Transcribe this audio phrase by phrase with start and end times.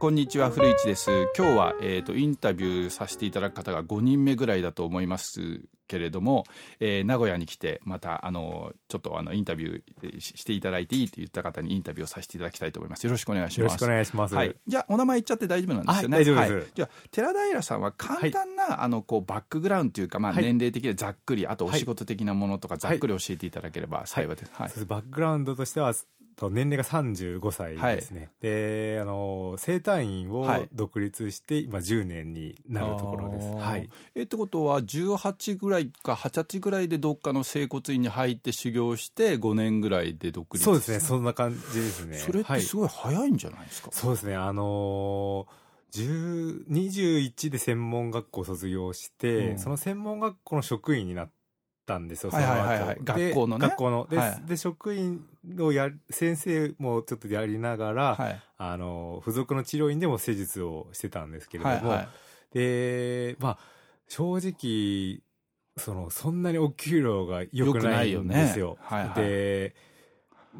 [0.00, 1.10] こんにちは古市です。
[1.36, 6.44] 今日は、えーと、インタビューさせていただく方が5人目ぐらいだと思いますけれども、
[6.78, 13.04] えー、名古屋に来てまたあのちょっとあのインタビューしていただいていいと言った方にインタビューをさせていただきたいと思います。
[13.04, 13.58] よろしくお願いします。
[13.60, 16.16] よろしくお願いします、はい、じゃあお名前言っちゃって大丈夫なんですよね。
[16.16, 24.70] 大丈夫です、はい、じゃあ寺平さんは簡単な、はい、あのこうバックグラウンドというかまあ年齢的でざっくり、あとお仕事的なものとかざっくり教えていただければ幸いです、はい。
[24.86, 25.92] バックグラウンドとしては
[26.40, 41.00] と年齢が35歳ですね、はい、であの整体院を独立して今10年になるところです、はい、えってことは18ぐらいか二十歳ぐらいでどっかの整骨院に入って修行して5年ぐらいで独立そうですね。
[41.00, 42.16] そんな感じですね。
[42.16, 44.36] それってすごい早いんじゃないですか、はい、そうですね。
[44.36, 51.30] あのー21で専門学校を卒業して、うん、その専門学校の職員になっ
[51.90, 53.66] たんですよ、はいはいはいはい、学校のね。
[53.66, 54.06] 学校の。
[54.08, 55.26] で、はい、で職員
[55.58, 62.08] をや、先生もちょっとやりながら、はい、あの、付属の治療院でも施術をしてたんですけれども、はいはい、
[62.52, 63.58] で、まあ、
[64.06, 65.22] 正直、
[65.76, 68.66] その、そんなにお給料が良くないんですよ。
[68.66, 68.80] よね。
[68.82, 69.74] はいはい、で、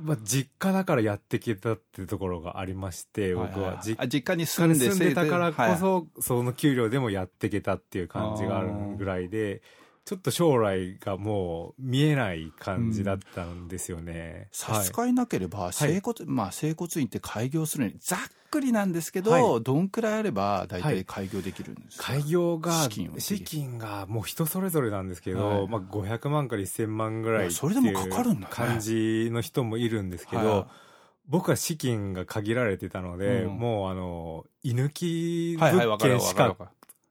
[0.03, 3.81] まあ、実家だからやってきたっていうところがありまして、僕は。
[3.83, 9.63] 実家に住んで住んでたからこそ、その給料でもやってけたっていう感じがあるぐらいで、
[10.11, 14.49] ちょっと将来がもう見えない感じだったんですよね。
[14.51, 18.19] 差し支えなければ、整骨、はい、まあ整骨院って開業するのにざっ
[18.51, 30.67] くりなんですけど、はい、どんくらいあれば大体開業できるんです開業が資金資金がもう人それぞれなんですけど、まあ500万から1000万ぐらいそれでもかかるんだ、感じの人もいるんですけど、
[31.29, 36.57] 僕は資金が限られてたので、うん、もうあの、居抜き物件しか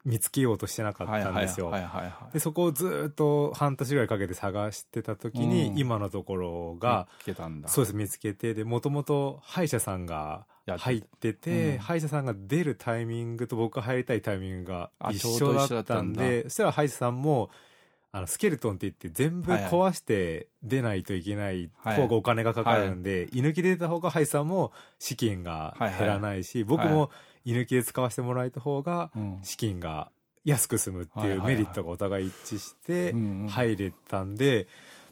[0.06, 1.72] 見つけようとしてなかったんですよ。
[2.34, 7.08] で、そこをずっと半年ぐらいかけて探してた時に、うん、今のところが、
[7.68, 17.50] そうです、見つけて、で、もともと歯医者さんが入ってて、うん、歯医者さんが出るタイミングと僕が入りたいタイミングが一緒だったんで、そしたら歯医者さんも、
[18.12, 27.12] あの、スケルトンって言って全部壊して出ないといけない方がお金がかかるんで、居抜きで出た方が歯医者さんも資金が減らないし、僕も
[27.46, 29.12] 居抜きで使わせてもらえた方が
[29.44, 30.12] 資金が
[30.44, 33.14] 安く済むっていうメリットがお互い一致して
[33.48, 34.68] 入れたんで、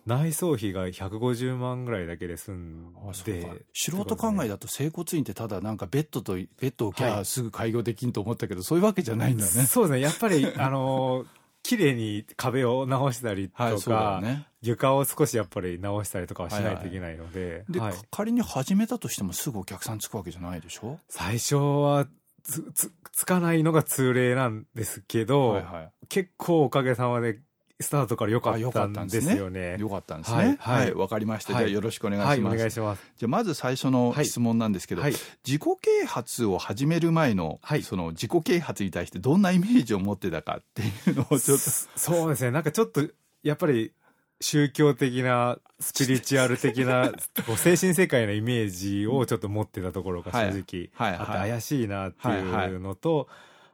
[0.08, 2.94] 内装費が150万ぐらいだけで済ん
[3.26, 3.66] で。
[3.74, 9.50] 素人考えだと整骨院ってただなんかベッドと、ベッドを置きゃすぐ開業できんと思ったけど、そういうわけじゃないんだね。
[9.50, 10.00] そうですね。
[10.00, 11.26] やっぱり、あの
[11.68, 17.66] 綺麗に壁を直したりとか、はいね、床を少しやっぱり直したりとかはしないといけないので。
[17.70, 20.98] で、はい、仮に始めたとしてもすぐお客さんつくわけじゃないでしょ？
[21.10, 22.08] 最初は
[22.44, 27.42] つ、つ、つかないのが通例なんですけど、はいはい、結構おかげさまで
[27.80, 29.78] スタートから良かったんですよね。
[29.80, 30.58] 良かったんですね。
[30.60, 30.94] はい。
[30.94, 31.54] わ、はい、かりました。
[31.54, 32.42] じゃあよろしくお願いします。
[32.42, 33.04] はい、お願いします。
[33.18, 35.12] じゃあまず最初の質問なんですけど、はい、
[35.46, 41.64] 自己啓発を始める前の、はい、その自己啓発に対してどんなイメージを持ってたかっていうのをちょっと。
[41.96, 42.52] そうですね。
[42.52, 43.08] なんかちょっと、
[43.44, 43.94] やっぱり
[44.42, 47.12] 宗教的な、スピリチュアル的な、
[47.58, 53.28] 精神世界のイメージをちょっと持ってたところが正直、はい、あって怪しいなっていうのと、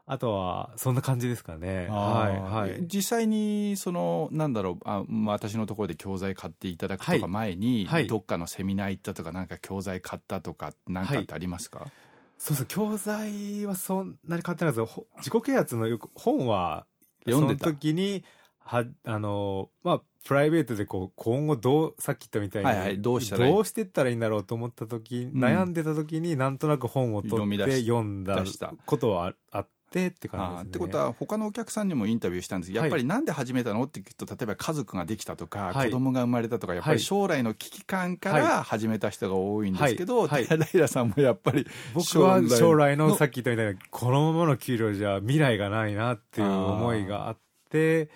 [0.05, 1.87] あとは、そんな感じですかね。
[1.89, 2.85] はい、はい。
[2.87, 11.91] 実際に、その、なんだろう、あ私のところで教材買っていただくとか前に、はい、どっかのセミナー行ったとか、なんか教材買ったとか、なんかってありますか、はい、
[12.37, 14.93] そうそう、教材はそんなに買ってないです。
[14.93, 16.85] けど、自己啓発のよく本は、
[17.25, 17.67] 読んでた。
[17.67, 18.25] 時に、
[18.59, 28.43] は、あの、まあ、プライベートでこう、今後どう、さっき言ったみたいに、はいはい、どうしたらどうしていったらいいんだろうと思った時、うん、悩んでた時になんとなく本を取って読んだ
[28.85, 30.69] ことはあってって感じですね。
[30.69, 32.71] ってことは他のお客さんにもインタビューしたんです。
[32.71, 47.37] けど、やっぱりなんで始めたのって聞くと、例えば家族ができたとか、はい、子供が生まれたとか、やっぱり将来の危機感から始めた人が多いんですけど、はい、 寺平さんもやっぱり僕は将来のさっき言ったみたいな、このままの給料じゃ未来がないなっていう思いがあっ
[47.69, 48.09] て、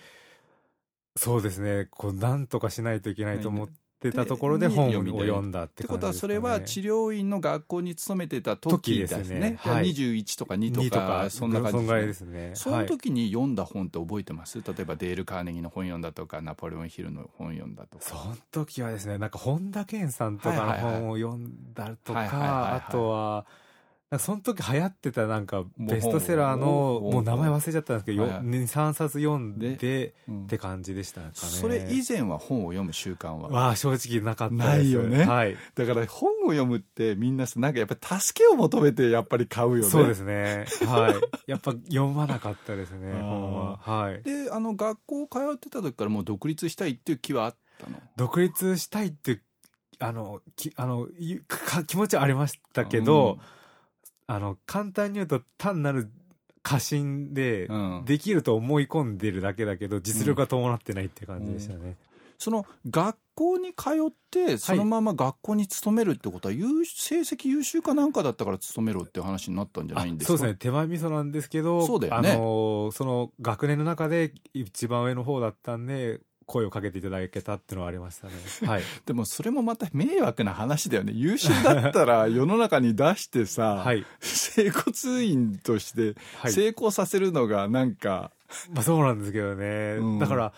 [1.17, 1.87] そうですね。
[1.89, 9.23] こう、なんとかしないといけないと思ってたところで本を読んだって、ね、ってことは、それは治療院の学校に勤めてた時ですね。
[9.23, 9.57] すね。
[9.59, 12.51] はい、21とか2とか、とそんな感じですね。
[12.53, 18.03] その時に読んだ本って覚えてます、例えばデール・カーネギーの本読んだとか、ナポレオン・ヒルの本読んだとか。
[18.03, 23.45] その時はですね、なんか本田健さんとかの本を読んだとか、あとは、
[24.19, 26.65] その時流行ってたなんかベストセラーの
[27.01, 31.33] もう名前忘れちゃったんですけど、はいはい、3冊読んで、って感じでしたかね。
[31.33, 33.49] それ以前は本を読む習慣は？
[33.49, 34.65] わあ正直なかったです。
[34.65, 35.25] ないよね。
[35.25, 35.57] はい。
[35.75, 39.83] だから本を読むってみんななんかやっぱり助けを求めてやっぱり買うよね。
[39.83, 40.65] そうですね。
[40.85, 41.51] はい。
[41.51, 43.77] やっぱ読まなかったですね、 本は。
[43.77, 44.23] はい。
[44.23, 47.99] で、あの学校通ってた時からもう独立したいっていう気はあったの？
[48.15, 49.41] 独立したいって
[49.99, 51.09] あの、き、あの、
[51.87, 53.56] 気持ちはありましたけど、うん
[54.27, 56.11] あの、簡単に言うと単なる
[56.61, 57.69] 過信で、
[58.05, 61.79] できると思い込んでるだけだけど、実力が伴ってないって感じでしたね。
[61.81, 61.95] うん。
[62.37, 70.37] その学校に通ってそのまま学校に勤めるってことは、優成績優秀かなんかだったから勤めろっていう話になったんじゃないんですか？
[70.37, 70.57] そうですね。
[70.59, 78.33] 手前味噌なんですけどそうだよね、あのその学年の中で一番上の方だったんで声をかけていただけたっていうのはありましたね。
[78.65, 78.81] はい。
[79.05, 81.11] でもそれもまた迷惑な話だよね。
[81.13, 86.15] 優秀だったら世の中に出してさ、 はい、整骨院として
[86.49, 88.31] 成功させるのがなんか、は
[88.69, 89.97] い、まあそうなんですけどね。
[89.99, 90.53] うん、だから、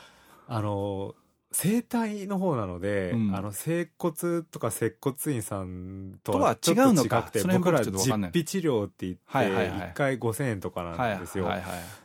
[0.47, 1.15] あの、
[1.51, 7.25] 整体の方なので、うん、あの、整骨とか接骨院さんとは違うのか？
[7.27, 11.51] って、僕ら実費治療って言って、1回5000円とかなんですよ。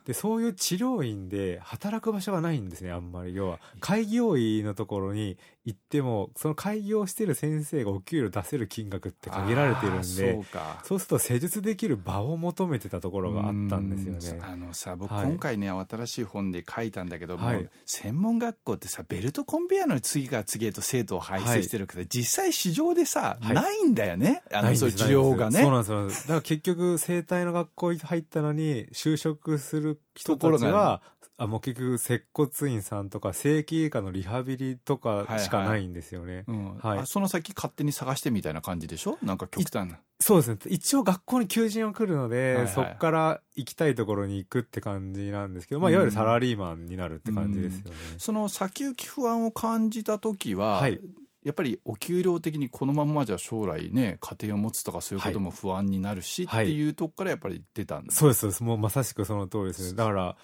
[0.06, 3.35] で、そういう治療院で働く場所がないんですね、あんまり。
[3.35, 10.44] 要は、開業医のところに行っても、その開業してる先生がお給料出せる金額って限られてるんで、そう
[10.84, 14.43] そうすると施術できる場を求めてたところがあったんですよね。
[14.44, 24.43] あのさ、僕、今回ね、新しい本で書いたんだけども、はい、専門学校ってさ、ベルトコンベヤの次から次へと生徒を輩出してるけど、はい、実際市場でさ、はい、ないんだよね。
[24.52, 25.62] あの、そういう治療がね。
[25.62, 26.06] そうなんですよ。
[26.08, 31.00] だから結局、生体の学校入ったのに、就職する人たちは、
[31.37, 36.45] あもう結局接骨院さんとか整形外科のリハビリとかしかないんですよね。
[36.81, 39.19] はい、その先勝手に探してみたいな感じでしょ？
[39.23, 39.99] なんか極端な。
[40.21, 40.59] そうですね。
[40.67, 47.97] 一応学校に求人は来るので、はいはい、そこから行きたいところに行くって感じなんですけど、まあいわゆるサラリーマンになるって感じですよね。
[48.19, 51.01] その先行き不安を感じた時は、はい、
[51.43, 60.37] やっぱりお給料的にこのままじゃ将来ね家庭を持つとかそういうことも不安になるし、はい、っていうとこからやっぱり出たんです、そうですそうですもうまさしくその通りですねだから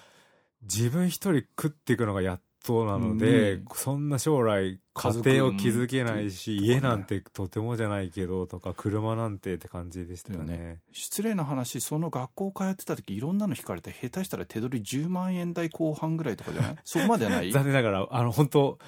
[0.63, 16.77] 自分一人食っていくのがやっとなので、うん、そんな将来家庭を築けないし、家なんてとてもじゃないけどとか車なんてって感じでしたよね、ね、失礼な話その学校通ってた時いろんなの引かれて下手したら手取り10万円台後半ぐらいとかじゃない？
[16.85, 17.51] そこまでない？
[17.51, 18.79] 残念ながらあの本当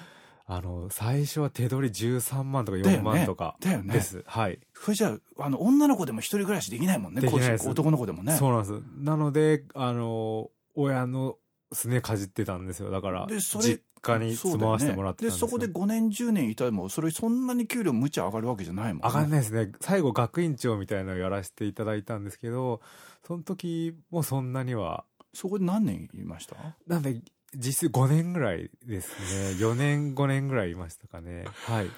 [0.46, 4.18] あの、最初は手取り13万とか4万とかです。
[4.18, 4.58] ね、はい。
[4.74, 7.22] それじゃあ、あの、女の子でも一人暮らしできないもんね。
[7.66, 8.36] 男の子でもね。
[8.36, 8.82] そうなんです。
[8.98, 11.38] なので、あの、親の
[11.74, 12.90] すねかじってたんですよ。
[12.90, 19.08] だから、実家に住まわせてもらってたんですよ、ね、で、そこで5年、10年いたらも、それそんなに給料むちゃ上がるわけじゃないもんね。
[19.08, 19.72] 上がんないですね。
[19.80, 22.80] 最後学院長みたいなのをやらせていただいたんですけど、
[23.26, 25.04] その時もそんなには。
[25.32, 26.56] そこで何年いました？
[26.86, 27.20] なんで、
[27.56, 29.10] 実質5年ぐらいです
[29.54, 29.56] ね。
[29.58, 31.44] 4年、5年ぐらいいましたかね。
[31.66, 31.90] はい。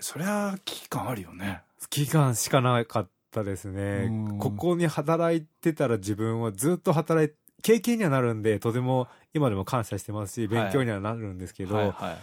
[0.00, 1.62] そりゃ危機感あるよね。
[1.90, 4.10] 危機感しかなかったですね。
[4.38, 12.18] ここに働いてたら自分はずっと働い経験にはなるんで、とても今でも感謝してますし、勉強にはなるんですけど、はいはいはい、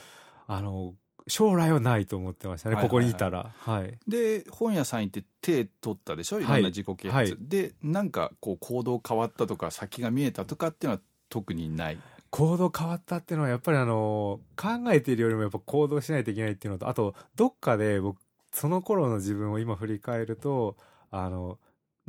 [0.47, 0.93] あの、
[1.27, 3.51] 将来はないと思ってましたね、はいはいはい、ここにいたら。
[3.57, 3.97] はい。
[4.07, 6.39] で、本屋さん行って手取ったでしょ？
[6.39, 7.09] いろんな自己啓発。
[7.09, 11.99] はいはい、で、なんかこう行動変わったとか、先が見えたとかっていうのは特にない？
[12.31, 18.19] 行動変わったっていうのはやっぱりあの、考えているよりもやっぱ行動しないといけないっていうのと、あと、どっかで僕、
[18.51, 20.77] その頃の自分を今振り返ると、
[21.11, 21.57] あの、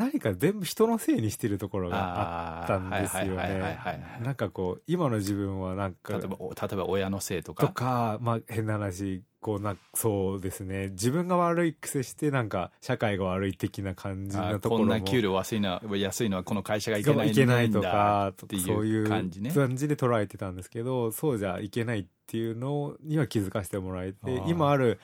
[0.01, 3.79] 何か全部人のせいにしてるところがあったんですよね。
[4.23, 6.15] なんかこう、今の自分はなんか。
[6.15, 7.67] 例えば、例えば親のせいとか？
[7.67, 10.89] とか、まあ変な話、こうな、そうですね。
[10.89, 14.91] 自分が悪い癖して、なんか、社会が悪い的な感じのところも。
[14.91, 19.51] こんな給料安いのは、安いのはこの会社がいけないいけないとか、っていう感じね。
[19.51, 24.99] 感じで捉えてたんですけど、そうじゃいけないっていうのには気づかせてもらえて、今ある、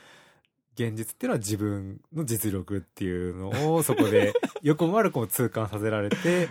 [0.77, 6.49] 現実っていうのは自分の実力っていうのをそこで 横も悪くも痛感させられて、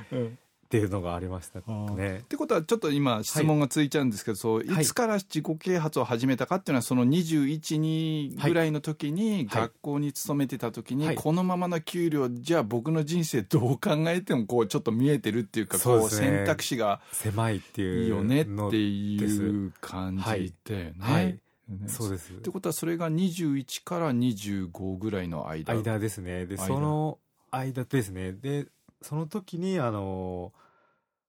[0.66, 1.60] っていうのがありました
[1.94, 2.18] ね。
[2.18, 20.96] ってことはちょっと今質問がついちゃうんですけど、そういつから自己啓発を始めたかっていうのはその21、2ぐらいの時に学校に勤めてた時に、このままの給料じゃあ僕の人生どう考えてもこうちょっと見えてるっていうかこう選択肢が狭いっていういいよねっていう感じでね。
[21.00, 22.32] はいね、そうです。
[22.32, 26.46] ってことはそれが21から25ぐらいの間間ですね。
[26.46, 27.18] で、その
[27.52, 28.34] 間ですね。
[28.34, 28.68] で、
[29.02, 30.54] その時に、あの、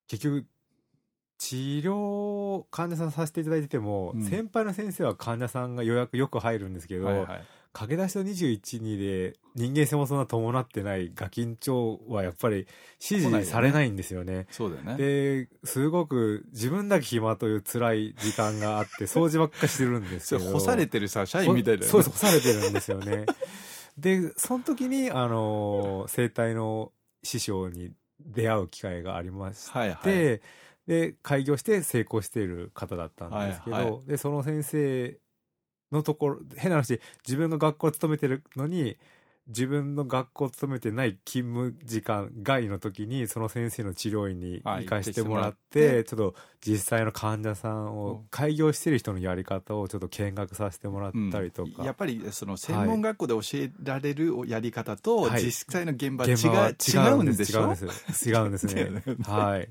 [0.09, 0.47] 結局、
[1.38, 7.45] 治療患者さんさせていただいてても、うん、先輩の先生は患者さんが予約よく入るんですけど、はいはい、
[7.76, 12.66] 駆け出しと21、2で人間性もそんな伴ってないガキンチョはやっぱり
[13.06, 14.33] 指示されないんですよね。
[14.33, 14.97] ねそうだよね。
[14.97, 20.52] で、すごく自分だけ暇という辛い時間があって、 掃除ばっかしてるんですけど。
[20.52, 21.87] 干されてるさ、社員みたいだよね。
[21.87, 23.26] そうです、干されてるんですよね。
[23.99, 26.92] で、その時に、あの、生体の
[27.23, 30.40] 師匠に出会う機会がありまして、はいはい、
[30.87, 35.18] で、開業して成功している方だったんですけど、はいはい、で、その先生
[35.93, 38.97] のところ、変な話、自分が学校を勤めてるのに、
[39.49, 57.61] 自分の学校勤めてない勤務時間外の時にその先生の治療院に行かしてもらって、ちょっと実際の患者さんを開業してる人のやり方をちょっと見学させてもらったりとか、うん、やっぱりその専門学校で教えられるやり方と実際の現場違,、違うんでしょ？
[57.61, 58.28] 違うんです。
[58.28, 59.02] 違うんですね。
[59.23, 59.69] はい